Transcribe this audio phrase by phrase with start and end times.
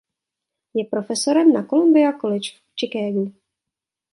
[0.73, 3.31] Je profesorem na Columbia College v Chicagu.